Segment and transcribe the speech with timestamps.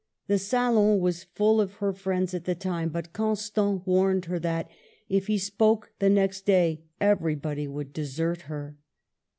[0.25, 4.67] The salon was full of her friends at the time, but Constant warned her that,
[5.09, 8.77] if he spoke the next day, everybody would desert her.